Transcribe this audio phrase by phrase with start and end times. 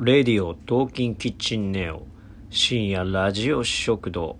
[0.00, 2.06] レディオトーキンキッチンネオ
[2.50, 4.36] 深夜ラジオ食堂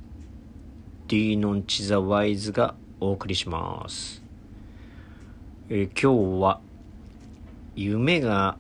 [1.09, 4.23] D ノンチザワイズがお送りします、
[5.69, 6.61] え今日は
[7.75, 8.57] 夢が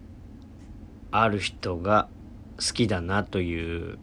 [1.12, 2.08] ある人が
[2.56, 3.96] 好きだなという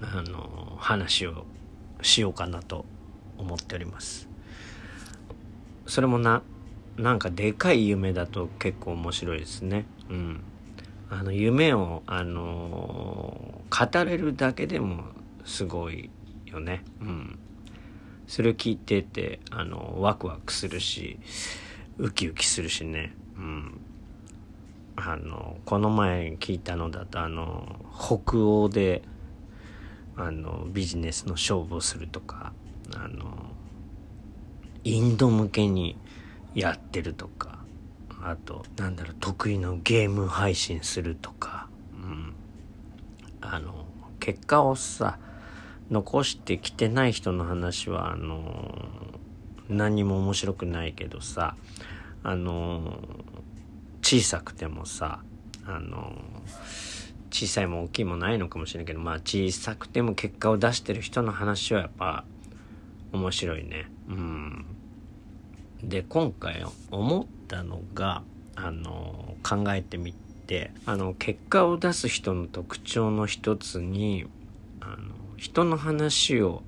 [0.00, 1.44] あの話を
[2.00, 2.86] しようかなと
[3.36, 4.30] 思っております。
[5.86, 6.42] それもな
[6.96, 9.84] なんかでかい夢だと結構面白いですね。
[10.08, 10.44] うん。
[11.12, 15.04] あの夢をあの語れるだけでも
[15.44, 16.08] すごい
[16.46, 16.82] よね。
[17.02, 17.38] うん。
[18.26, 21.18] それを聞いててあのワクワクするし
[21.98, 23.14] ウキウキするしね。
[23.36, 23.80] うん。
[24.96, 29.02] あのこの前聞いたのだとあの北欧で
[30.16, 32.54] あのビジネスの勝負をするとか
[32.94, 33.50] あの
[34.82, 35.98] インド向けに
[36.54, 37.61] やってるとか
[38.22, 42.34] あとなんだろう得意のゲーム配信するとか、うん、
[43.40, 43.84] あの
[44.20, 45.18] 結果をさ
[45.90, 48.64] 残してきてない人の話はあの
[49.68, 51.56] 何も面白くないけどさ
[52.22, 53.00] あの
[54.02, 55.20] 小さくてもさ
[55.66, 56.12] あの
[57.30, 62.24] 小さいも大きいもないのかもしれないけどまあ小さくても結果を出してる人の話はやっぱ
[63.12, 63.90] 面白いね。
[64.08, 64.66] うん。
[65.82, 68.22] で今回思ったのが
[68.54, 70.12] あの考えてみ
[70.46, 74.26] てあの結果を出す人の特徴の一つに
[74.80, 76.62] あの人の話を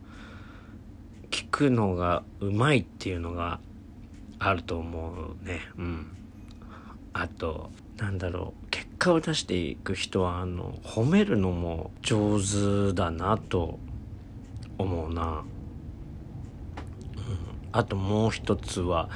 [1.30, 3.60] 聞くのがうまいっていうのが
[4.38, 5.60] あると思うね。
[5.78, 6.06] うん。
[7.12, 13.78] あとなんだろう結果を出していく人はあの褒めるのも上手だなと
[14.78, 15.22] 思うな。
[15.22, 15.44] うん。
[17.72, 19.08] あともう一つは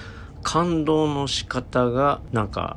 [0.42, 2.76] 感動の仕方がなんか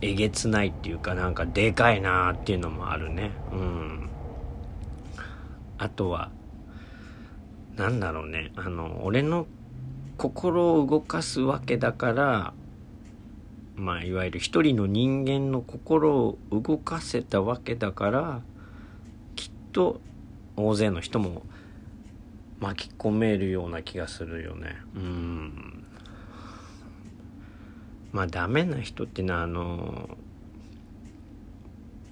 [0.00, 3.30] えげつないっていうかなんかでかいなーっていうのもあるね。
[3.52, 4.10] うん。
[5.78, 6.30] あとは
[7.76, 8.52] なんだろうね。
[8.56, 9.46] あの俺の
[10.16, 12.54] 心を動かすわけだから
[13.74, 18.40] まあいわゆる一人の人間の心を動かせたわけだから
[19.34, 20.00] きっと
[20.56, 21.42] 大勢の人も
[22.60, 24.76] 巻き込めるような気がするよね。
[24.94, 25.61] うん。
[28.12, 30.16] まあダメな人ってのはあの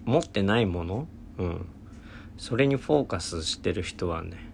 [0.04, 1.06] 持ってないもの
[1.38, 1.66] うん。
[2.38, 4.50] それにフォーカスしてる人はね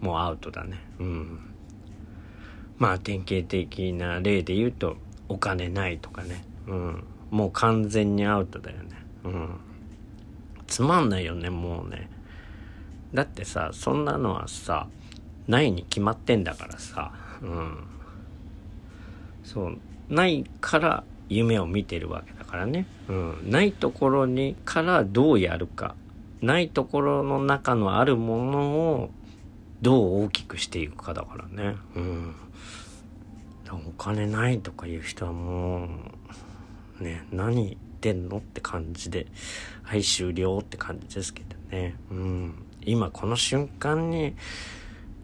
[0.00, 0.80] もうアウトだね。
[0.98, 1.40] うん。
[2.78, 4.96] まあ典型的な例で言うと
[5.28, 6.44] お金ないとかね。
[6.66, 7.04] うん。
[7.30, 8.90] もう完全にアウトだよね。
[9.24, 9.60] うん。
[10.66, 12.10] つまんないよねもうね。
[13.14, 14.88] だってさそんなのはさ
[15.46, 17.12] ないに決まってんだからさ。
[17.42, 17.97] うん。
[19.48, 19.78] そう
[20.10, 25.94] ないから夢を見てるわけだからね、うん、ないところにからどうやるか
[26.42, 28.60] ないところの中のあるもの
[28.92, 29.10] を
[29.80, 31.76] どう大きくしていくかだからね。
[31.96, 32.34] うん。
[33.70, 35.88] お金ないとかいう人はも
[37.00, 39.26] うね何言ってんのって感じで
[39.82, 41.96] はい終了って感じですけどね。
[42.10, 42.54] うん。
[42.84, 44.34] 今この瞬間に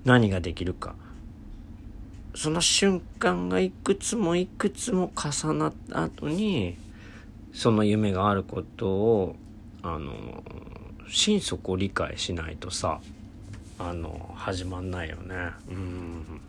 [0.05, 0.97] 何ができるか。
[2.35, 6.77] その瞬間がいくつもいくつも重なった後に
[7.53, 9.37] その夢があることを
[9.83, 10.43] あの
[11.09, 13.01] 心底理解しないとさ
[13.79, 15.35] あの始まんないよね。
[15.69, 16.41] うん。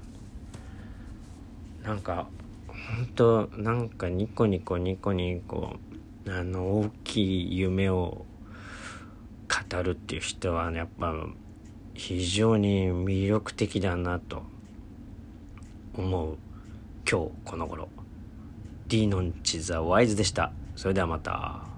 [1.83, 2.27] なんか
[2.67, 5.75] 本当なんかニコニコニコニコ
[6.27, 8.25] あの大きい夢を
[9.47, 11.13] 語るっていう人はねやっぱ
[11.93, 14.54] 非常に魅力的だなと。
[15.97, 16.37] 思う
[17.09, 17.87] 今日この頃。
[18.87, 20.51] D のんちザワイズでした。
[20.75, 21.74] それではまた。